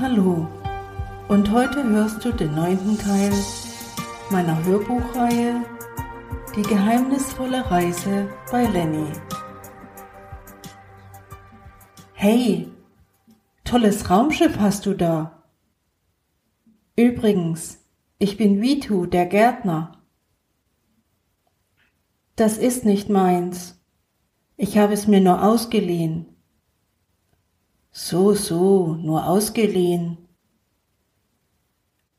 [0.00, 0.46] Hallo
[1.26, 3.32] und heute hörst du den neunten Teil
[4.30, 5.64] meiner Hörbuchreihe
[6.54, 9.10] Die geheimnisvolle Reise bei Lenny.
[12.12, 12.68] Hey,
[13.64, 15.42] tolles Raumschiff hast du da.
[16.94, 17.84] Übrigens,
[18.20, 20.00] ich bin Vitu, der Gärtner.
[22.36, 23.80] Das ist nicht meins.
[24.56, 26.37] Ich habe es mir nur ausgeliehen.
[27.90, 30.18] So, so, nur ausgeliehen.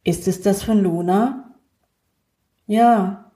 [0.04, 1.56] Ist es das von Luna?
[2.66, 3.32] Ja.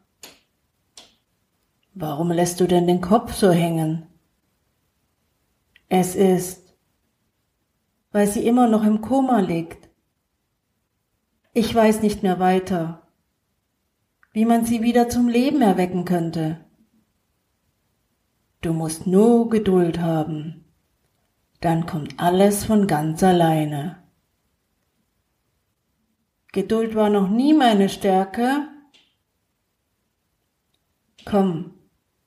[1.94, 4.08] Warum lässt du denn den Kopf so hängen?
[5.90, 6.76] Es ist,
[8.12, 9.90] weil sie immer noch im Koma liegt.
[11.54, 13.08] Ich weiß nicht mehr weiter,
[14.32, 16.66] wie man sie wieder zum Leben erwecken könnte.
[18.62, 20.63] Du musst nur Geduld haben
[21.64, 24.04] dann kommt alles von ganz alleine.
[26.52, 28.68] Geduld war noch nie meine Stärke.
[31.26, 31.74] Komm,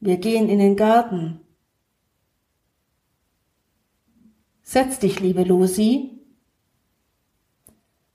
[0.01, 1.41] wir gehen in den Garten.
[4.63, 6.19] Setz dich, liebe Lucy.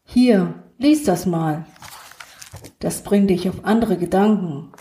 [0.04, 1.68] Hier, lies das mal.
[2.80, 4.72] Das bringt dich auf andere Gedanken.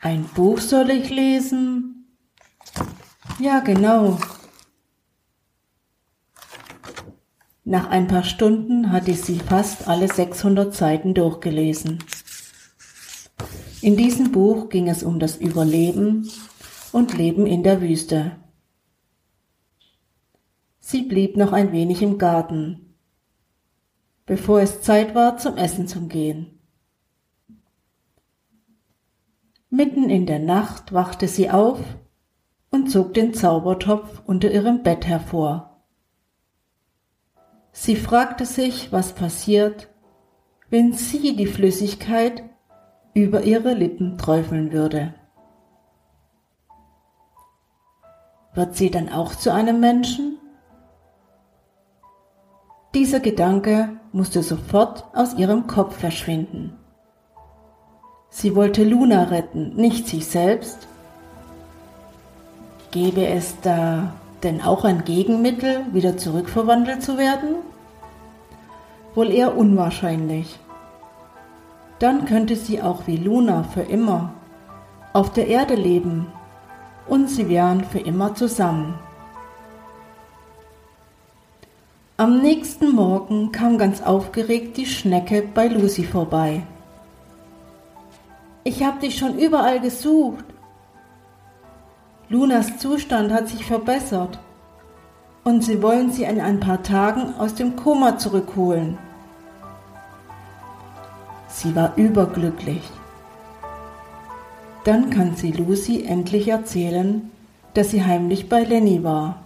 [0.00, 2.01] Ein Buch soll ich lesen?
[3.42, 4.20] Ja, genau.
[7.64, 11.98] Nach ein paar Stunden hatte sie fast alle 600 Seiten durchgelesen.
[13.80, 16.30] In diesem Buch ging es um das Überleben
[16.92, 18.36] und Leben in der Wüste.
[20.78, 22.94] Sie blieb noch ein wenig im Garten,
[24.24, 26.60] bevor es Zeit war, zum Essen zu gehen.
[29.68, 31.80] Mitten in der Nacht wachte sie auf
[32.72, 35.84] und zog den Zaubertopf unter ihrem Bett hervor.
[37.70, 39.88] Sie fragte sich, was passiert,
[40.70, 42.42] wenn sie die Flüssigkeit
[43.14, 45.14] über ihre Lippen träufeln würde.
[48.54, 50.38] Wird sie dann auch zu einem Menschen?
[52.94, 56.78] Dieser Gedanke musste sofort aus ihrem Kopf verschwinden.
[58.28, 60.88] Sie wollte Luna retten, nicht sich selbst
[62.92, 67.56] Gäbe es da denn auch ein Gegenmittel, wieder zurückverwandelt zu werden?
[69.14, 70.58] Wohl eher unwahrscheinlich.
[71.98, 74.34] Dann könnte sie auch wie Luna für immer
[75.14, 76.26] auf der Erde leben
[77.08, 78.98] und sie wären für immer zusammen.
[82.18, 86.62] Am nächsten Morgen kam ganz aufgeregt die Schnecke bei Lucy vorbei.
[88.64, 90.44] Ich habe dich schon überall gesucht.
[92.32, 94.38] Lunas Zustand hat sich verbessert
[95.44, 98.96] und sie wollen sie in ein paar Tagen aus dem Koma zurückholen.
[101.46, 102.88] Sie war überglücklich.
[104.84, 107.30] Dann kann sie Lucy endlich erzählen,
[107.74, 109.42] dass sie heimlich bei Lenny war.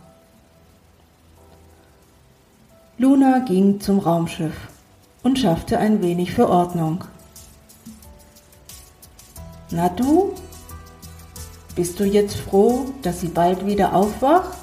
[2.99, 4.69] Luna ging zum Raumschiff
[5.25, 7.03] und schaffte ein wenig für Ordnung.
[9.73, 10.35] Na du?
[11.77, 14.57] Bist du jetzt froh, dass sie bald wieder aufwacht?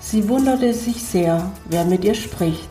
[0.00, 2.68] Sie wunderte sich sehr, wer mit ihr spricht.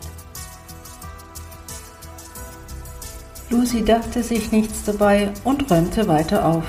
[3.50, 6.64] Lucy dachte sich nichts dabei und räumte weiter auf.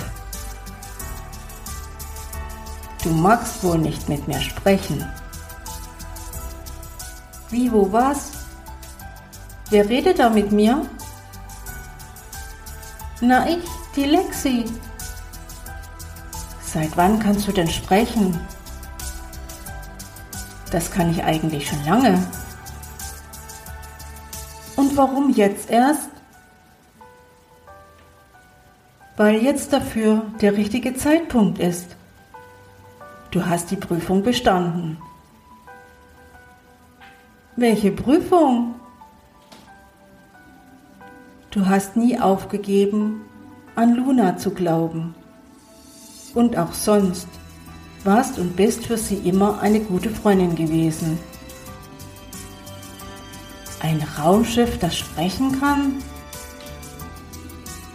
[3.03, 5.07] Du magst wohl nicht mit mir sprechen.
[7.51, 8.31] Wie, wo, was?
[9.69, 10.89] Wer redet da mit mir?
[13.21, 13.82] Na, ich.
[13.95, 14.65] Die Lexi.
[16.63, 18.39] Seit wann kannst du denn sprechen?
[20.71, 22.27] Das kann ich eigentlich schon lange.
[24.75, 26.09] Und warum jetzt erst?
[29.15, 31.95] Weil jetzt dafür der richtige Zeitpunkt ist.
[33.29, 34.97] Du hast die Prüfung bestanden.
[37.55, 38.73] Welche Prüfung?
[41.51, 43.21] Du hast nie aufgegeben
[43.75, 45.15] an Luna zu glauben.
[46.33, 47.27] Und auch sonst
[48.03, 51.19] warst und bist für sie immer eine gute Freundin gewesen.
[53.79, 55.95] Ein Raumschiff, das sprechen kann?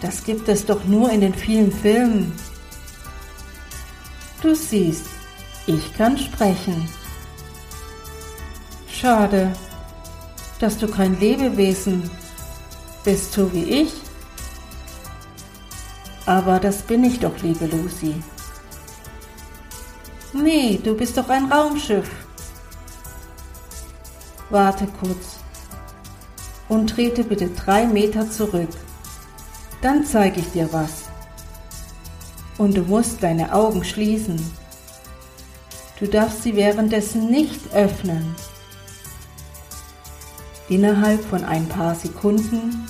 [0.00, 2.32] Das gibt es doch nur in den vielen Filmen.
[4.40, 5.06] Du siehst,
[5.66, 6.88] ich kann sprechen.
[8.90, 9.52] Schade,
[10.60, 12.08] dass du kein Lebewesen
[13.04, 13.92] bist, so wie ich.
[16.28, 18.22] Aber das bin ich doch, liebe Lucy.
[20.34, 22.10] Nee, du bist doch ein Raumschiff.
[24.50, 25.38] Warte kurz
[26.69, 28.69] und trete bitte drei Meter zurück.
[29.80, 31.04] Dann zeige ich dir was.
[32.58, 34.38] Und du musst deine Augen schließen.
[35.98, 38.36] Du darfst sie währenddessen nicht öffnen.
[40.69, 42.86] Innerhalb von ein paar Sekunden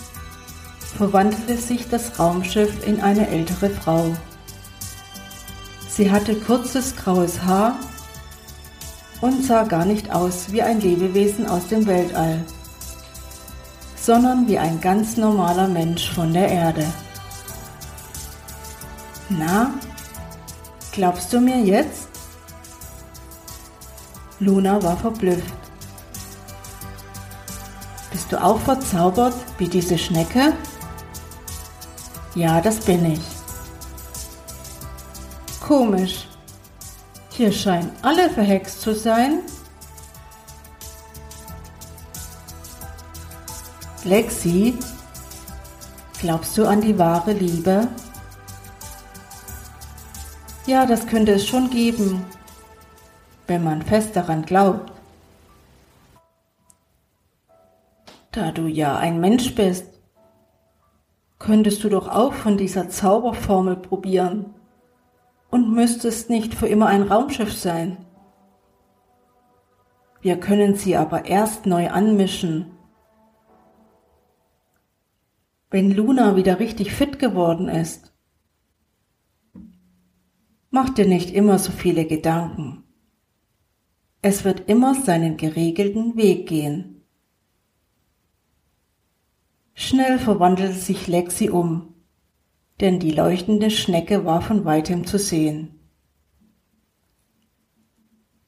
[0.96, 4.14] verwandelte sich das Raumschiff in eine ältere Frau.
[5.88, 7.76] Sie hatte kurzes graues Haar
[9.20, 12.44] und sah gar nicht aus wie ein Lebewesen aus dem Weltall,
[13.96, 16.86] sondern wie ein ganz normaler Mensch von der Erde.
[19.28, 19.74] Na,
[20.92, 22.08] glaubst du mir jetzt?
[24.40, 25.52] Luna war verblüfft.
[28.12, 30.52] Bist du auch verzaubert wie diese Schnecke?
[32.38, 33.20] Ja, das bin ich.
[35.60, 36.28] Komisch.
[37.30, 39.40] Hier scheinen alle verhext zu sein.
[44.04, 44.78] Lexi,
[46.20, 47.88] glaubst du an die wahre Liebe?
[50.66, 52.24] Ja, das könnte es schon geben,
[53.48, 54.92] wenn man fest daran glaubt.
[58.30, 59.97] Da du ja ein Mensch bist,
[61.38, 64.54] könntest du doch auch von dieser Zauberformel probieren
[65.50, 68.04] und müsstest nicht für immer ein Raumschiff sein.
[70.20, 72.72] Wir können sie aber erst neu anmischen.
[75.70, 78.12] Wenn Luna wieder richtig fit geworden ist.
[80.70, 82.84] Mach dir nicht immer so viele Gedanken.
[84.20, 86.97] Es wird immer seinen geregelten Weg gehen.
[89.80, 91.94] Schnell verwandelte sich Lexi um,
[92.80, 95.78] denn die leuchtende Schnecke war von weitem zu sehen.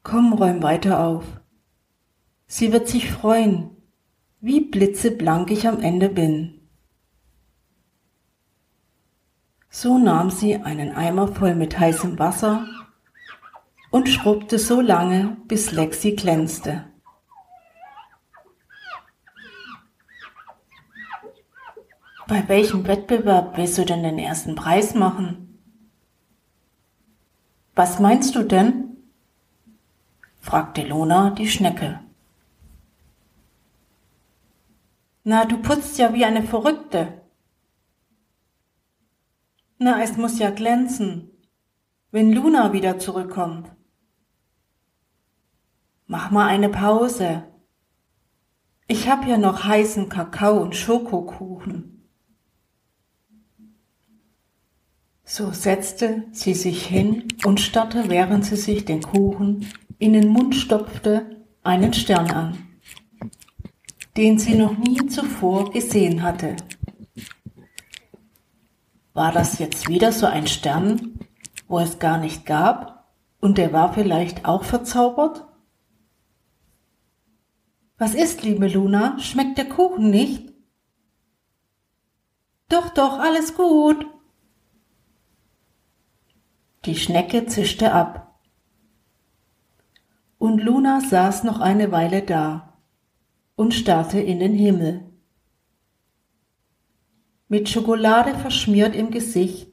[0.03, 1.23] Komm, räum weiter auf.
[2.47, 3.69] Sie wird sich freuen,
[4.41, 6.67] wie blitzeblank ich am Ende bin.
[9.69, 12.67] So nahm sie einen Eimer voll mit heißem Wasser
[13.89, 16.90] und schrubbte so lange, bis Lexi glänzte.
[22.31, 25.59] Bei welchem Wettbewerb willst du denn den ersten Preis machen?
[27.75, 28.95] Was meinst du denn?
[30.39, 31.99] fragte Lona die Schnecke.
[35.25, 37.21] Na, du putzt ja wie eine Verrückte.
[39.77, 41.31] Na, es muss ja glänzen,
[42.11, 43.69] wenn Luna wieder zurückkommt.
[46.07, 47.43] Mach mal eine Pause.
[48.87, 51.97] Ich hab ja noch heißen Kakao und Schokokuchen.
[55.33, 59.65] So setzte sie sich hin und starrte, während sie sich den Kuchen
[59.97, 62.57] in den Mund stopfte, einen Stern an,
[64.17, 66.57] den sie noch nie zuvor gesehen hatte.
[69.13, 71.17] War das jetzt wieder so ein Stern,
[71.69, 73.09] wo es gar nicht gab,
[73.39, 75.47] und der war vielleicht auch verzaubert?
[77.97, 79.17] Was ist, liebe Luna?
[79.19, 80.51] Schmeckt der Kuchen nicht?
[82.67, 84.05] Doch, doch, alles gut,
[86.85, 88.39] die Schnecke zischte ab.
[90.37, 92.77] Und Luna saß noch eine Weile da
[93.55, 95.03] und starrte in den Himmel.
[97.47, 99.71] Mit Schokolade verschmiert im Gesicht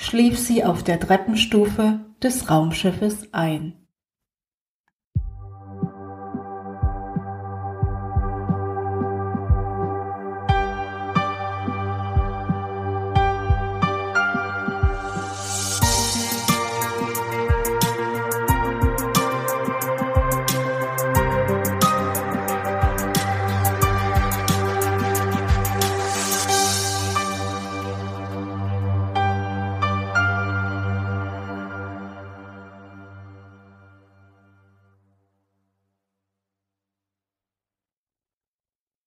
[0.00, 3.74] schlief sie auf der Treppenstufe des Raumschiffes ein.